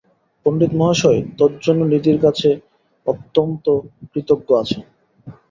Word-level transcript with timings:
পণ্ডিতমহাশয় 0.45 1.19
তজ্জন্য 1.39 1.81
নিধির 1.91 2.17
কাছে 2.25 2.49
অত্যন্ত 3.05 3.65
কৃতজ্ঞ 4.11 4.49
আছেন। 4.61 4.81